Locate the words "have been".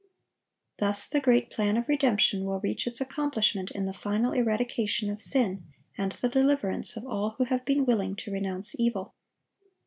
7.43-7.85